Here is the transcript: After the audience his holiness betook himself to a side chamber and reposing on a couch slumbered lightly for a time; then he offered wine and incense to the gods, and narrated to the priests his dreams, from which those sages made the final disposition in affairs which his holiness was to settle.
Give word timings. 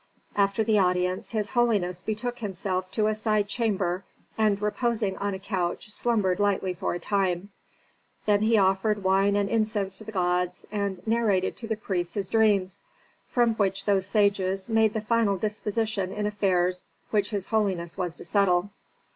After 0.35 0.63
the 0.63 0.79
audience 0.79 1.29
his 1.29 1.49
holiness 1.49 2.01
betook 2.01 2.39
himself 2.39 2.89
to 2.93 3.05
a 3.05 3.13
side 3.13 3.47
chamber 3.47 4.03
and 4.35 4.59
reposing 4.59 5.15
on 5.17 5.35
a 5.35 5.39
couch 5.39 5.91
slumbered 5.91 6.39
lightly 6.39 6.73
for 6.73 6.95
a 6.95 6.99
time; 6.99 7.49
then 8.25 8.41
he 8.41 8.57
offered 8.57 9.03
wine 9.03 9.35
and 9.35 9.47
incense 9.47 9.99
to 9.99 10.03
the 10.03 10.11
gods, 10.11 10.65
and 10.71 11.05
narrated 11.05 11.55
to 11.57 11.67
the 11.67 11.77
priests 11.77 12.15
his 12.15 12.27
dreams, 12.27 12.81
from 13.29 13.53
which 13.57 13.85
those 13.85 14.07
sages 14.07 14.71
made 14.71 14.95
the 14.95 15.01
final 15.01 15.37
disposition 15.37 16.11
in 16.11 16.25
affairs 16.25 16.87
which 17.11 17.29
his 17.29 17.45
holiness 17.45 17.95
was 17.95 18.15
to 18.15 18.25
settle. 18.25 18.71